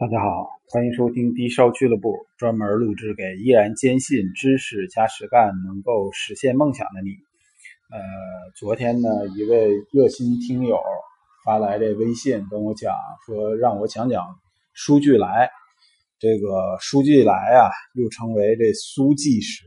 [0.00, 7.10] 大家好，欢迎收听低烧俱乐部，专门录制给依然坚信知识加实干能够实现梦想的你。
[7.90, 8.00] 呃，
[8.56, 10.80] 昨天呢，一位热心听友
[11.44, 12.94] 发来的微信跟我讲
[13.26, 14.24] 说，让我讲讲
[14.72, 15.50] 书俱来。
[16.18, 19.66] 这个书俱来啊，又称为这苏纪实，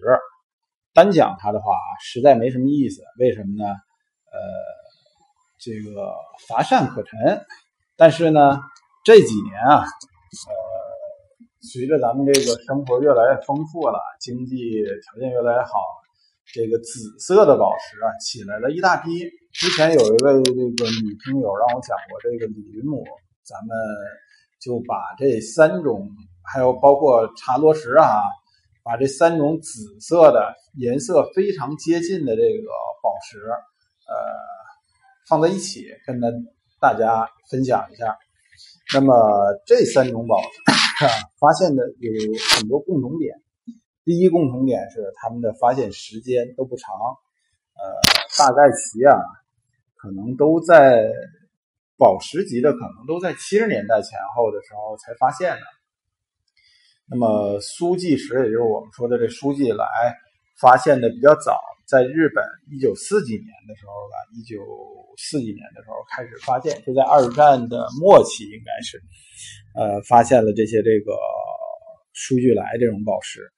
[0.95, 3.03] 单讲他的话啊实在没什么意思。
[3.19, 3.65] 为什么呢？
[3.69, 4.39] 呃，
[5.59, 6.11] 这个
[6.47, 7.45] 乏善可陈。
[7.95, 8.59] 但是呢，
[9.05, 9.85] 这几年啊。
[10.47, 10.53] 呃，
[11.61, 15.77] 随着咱们这个生活越来越丰富了，经济条件越来越好，
[16.53, 19.29] 这个紫色的宝石啊起来了一大批。
[19.53, 23.03] 之前有一位这个女听友让我讲过这个李云母，
[23.43, 23.77] 咱们
[24.59, 26.09] 就把这三种，
[26.41, 28.19] 还有包括茶罗石啊，
[28.83, 32.67] 把这三种紫色的颜色非常接近的这个
[33.03, 33.37] 宝石，
[34.07, 34.15] 呃，
[35.29, 36.27] 放在一起跟大
[36.79, 38.17] 大家分享一下。
[38.93, 39.13] 那么
[39.65, 40.47] 这三种宝石
[41.39, 42.11] 发现的有
[42.55, 43.35] 很多共同点。
[44.05, 46.93] 第一共同点是它们的发现时间都不长，
[47.73, 47.81] 呃，
[48.37, 49.17] 大概其啊，
[49.95, 51.09] 可能都在
[51.97, 55.61] 宝石级的，可能都在七十年代前后的时候才发现的。
[57.05, 59.85] 那么苏纪时，也就是我们说的这苏纪来，
[60.59, 61.57] 发现的比较早。
[61.85, 64.57] 在日本，一九四几年的时候吧，一九
[65.17, 69.03] 四几年的时候开始发现，就在二战的末期，应该是，
[69.75, 71.11] 呃，发现了这些这个
[72.13, 73.51] 舒巨来这种宝石。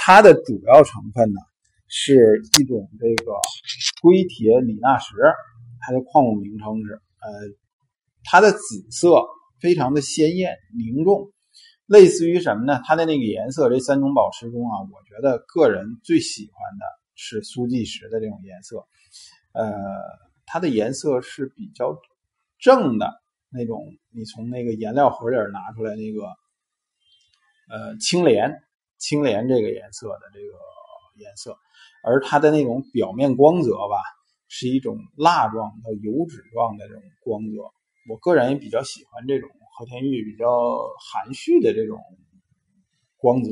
[0.00, 1.40] 它的主要成分呢，
[1.86, 3.32] 是一种这个
[4.02, 5.14] 硅铁锂钠石，
[5.80, 7.30] 它的矿物名称是，呃，
[8.24, 9.24] 它的紫色
[9.60, 11.32] 非常的鲜艳凝重，
[11.86, 12.80] 类似于什么呢？
[12.84, 16.97] 它的那个颜色，这三种宝石中啊，我觉得个人最喜欢的。
[17.20, 18.86] 是苏纪时的这种颜色，
[19.52, 19.66] 呃，
[20.46, 21.98] 它的颜色是比较
[22.60, 23.84] 正的那种。
[24.10, 26.22] 你从那个颜料盒里拿出来那个，
[27.68, 28.62] 呃，青莲，
[28.98, 30.54] 青莲这个颜色的这个
[31.16, 31.58] 颜色，
[32.04, 33.96] 而它的那种表面光泽吧，
[34.46, 37.56] 是一种蜡状到油脂状的这种光泽。
[38.08, 40.46] 我个人也比较喜欢这种和田玉比较
[41.00, 41.98] 含蓄的这种
[43.16, 43.50] 光泽。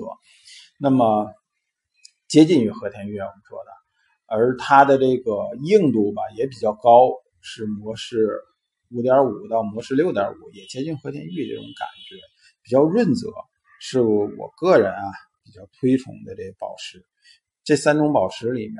[0.79, 1.35] 那么。
[2.29, 3.71] 接近于和田玉啊，我们说的，
[4.27, 5.33] 而它的这个
[5.63, 8.43] 硬度吧也比较高，是模式
[8.91, 12.17] 五点五到模式六点五，也接近和田玉这种感觉，
[12.65, 13.29] 比较润泽，
[13.81, 15.13] 是我个人啊
[15.45, 17.07] 比较推崇的这宝石。
[17.63, 18.77] 这三种宝石里面，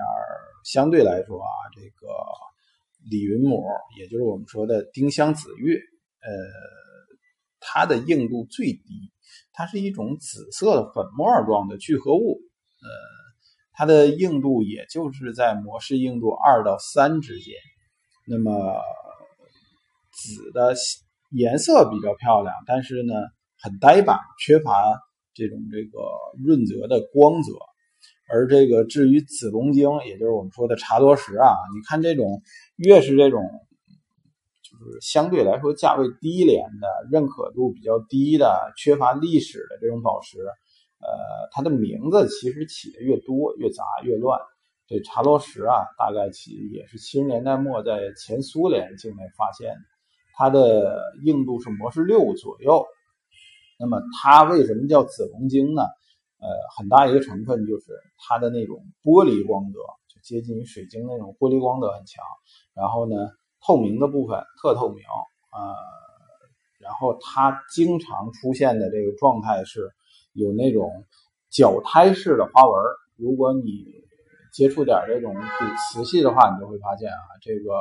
[0.65, 2.09] 相对来说啊，这个
[3.09, 3.65] 李云母，
[3.97, 5.77] 也就是我们说的丁香紫玉，
[6.21, 6.31] 呃，
[7.61, 9.13] 它的硬度最低，
[9.53, 12.41] 它是一种紫色的粉末状的聚合物，
[12.83, 13.26] 呃。
[13.77, 17.55] 它的硬度也就是在模式硬度二到三之间，
[18.27, 18.81] 那么
[20.13, 20.75] 紫的
[21.31, 23.13] 颜色比较漂亮，但是呢
[23.61, 24.73] 很呆板，缺乏
[25.35, 25.99] 这种这个
[26.43, 27.53] 润泽的光泽。
[28.29, 32.43] 而这个至于紫龙晶，也就是我们说的茶多石啊，你看这种
[32.77, 33.43] 越是这种
[34.65, 40.39] 就是相对来说价位低廉的、认可度比较低的、缺乏历史的这种宝石。
[40.99, 44.41] 呃，它的名字其实起的越多越杂越乱。
[44.89, 49.81] 这茶罗石啊，大概起也是七十年代末在前苏联境内发现的。
[50.37, 52.87] 它的硬度是模式六左右。
[53.79, 55.83] 那么它为什么叫紫龙晶呢？
[56.39, 56.49] 呃，
[56.79, 57.87] 很大一个成分就是
[58.19, 62.25] 它的那种玻璃光泽，就接近于水晶那种玻璃光泽很强。
[62.73, 63.17] 然后呢，
[63.67, 65.03] 透明的部分特透明
[65.51, 65.75] 啊。
[66.79, 69.91] 然后它经常出现的这个状态是。
[70.37, 70.91] 有那种
[71.51, 72.83] 绞胎式的花纹，
[73.17, 73.87] 如果你
[74.53, 77.73] 接触点这种古瓷器的话，你就会发现啊，这个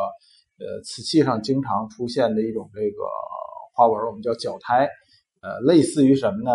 [0.57, 3.03] 呃瓷器上经常出现的一种这个
[3.73, 4.89] 花纹，我们叫绞胎，
[5.41, 6.51] 呃，类似于什么呢？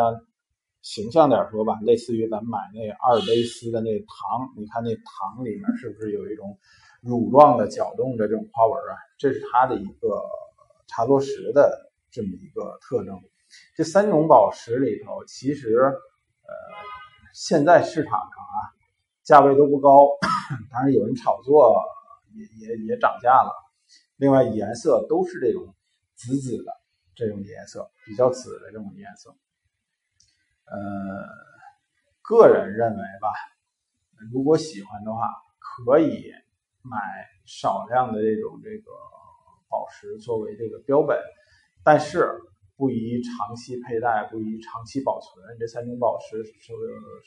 [0.83, 6.59] 形象点说吧，类似于咱买那阿尔卑斯的那糖，你看那糖里面是不是有一种
[7.03, 8.97] 乳状的搅动的这种花纹啊？
[9.19, 10.23] 这是它的一个
[10.87, 13.21] 茶多石的这么一个特征。
[13.77, 16.55] 这三种宝石里头，其实，呃，
[17.35, 18.57] 现在市场上啊，
[19.23, 20.07] 价位都不高，
[20.71, 21.83] 当然有人炒作，
[22.33, 23.53] 也也也涨价了。
[24.17, 25.75] 另外，颜色都是这种
[26.15, 26.73] 紫紫的
[27.15, 29.35] 这种颜色，比较紫的这种颜色。
[30.67, 30.79] 呃，
[32.23, 33.29] 个人认为吧，
[34.33, 35.21] 如果喜欢的话，
[35.59, 36.31] 可以
[36.83, 36.99] 买
[37.47, 38.93] 少量的这种这个
[39.69, 41.19] 宝石作为这个标本，
[41.83, 42.41] 但是。
[42.81, 45.45] 不宜长期佩戴，不宜长期保存。
[45.59, 46.73] 这三种宝石，首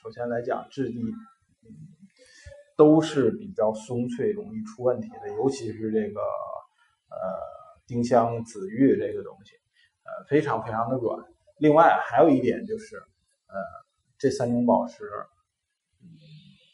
[0.02, 1.00] 首先来讲，质地
[2.76, 5.32] 都是比较松脆，容易出问题的。
[5.36, 7.18] 尤其是这个呃
[7.86, 9.52] 丁香紫玉这个东西，
[10.02, 11.24] 呃非常非常的软。
[11.60, 13.56] 另外还有一点就是，呃，
[14.18, 15.04] 这三种宝石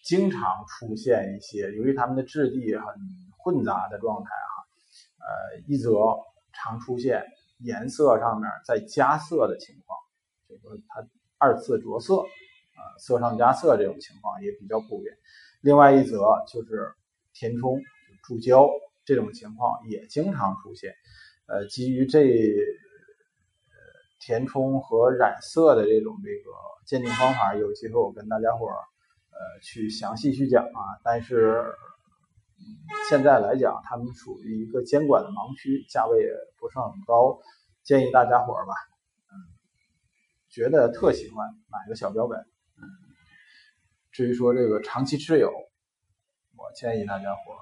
[0.06, 2.86] 经常出现一些，由于它们的质地很
[3.40, 4.64] 混杂的状态哈，
[5.20, 5.92] 呃，一则
[6.54, 7.26] 常出现
[7.60, 9.98] 颜色上面再加色的情况，
[10.48, 11.08] 这个它
[11.38, 15.16] 二次着色，啊，色上加色这种情况也比较普遍。
[15.62, 16.94] 另外一则就是
[17.34, 17.82] 填充、
[18.24, 18.70] 注胶
[19.06, 20.94] 这种情况也经常出现。
[21.48, 22.56] 呃，基于这
[24.20, 26.52] 填充和染色的这种这个
[26.86, 28.76] 鉴定方法，有机会我跟大家伙儿
[29.32, 31.00] 呃去详细去讲啊。
[31.04, 31.74] 但是
[33.10, 37.40] 现在来讲，他们属于一个监管的盲区，价位也不是很高，
[37.84, 38.74] 建议大家伙儿吧，
[39.32, 39.34] 嗯，
[40.50, 42.40] 觉得特喜欢买个小标本，
[44.12, 45.50] 至于说这个长期持有，
[46.58, 47.60] 我建议大家伙儿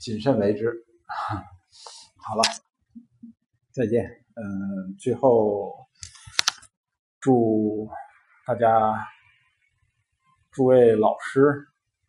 [0.00, 0.84] 谨慎为之。
[2.16, 2.42] 好了。
[3.74, 4.04] 再见，
[4.34, 5.72] 嗯，最后
[7.20, 7.88] 祝
[8.46, 8.94] 大家
[10.50, 11.40] 诸位老师，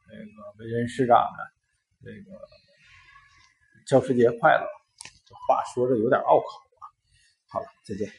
[0.10, 1.54] 那个为人师长的
[2.06, 2.40] 那个
[3.88, 4.68] 教师节快乐。
[5.26, 6.48] 这话说的有点拗口
[6.80, 6.84] 啊。
[7.48, 8.12] 好了，再见。